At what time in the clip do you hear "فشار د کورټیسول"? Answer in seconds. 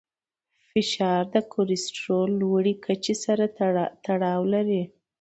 0.69-2.29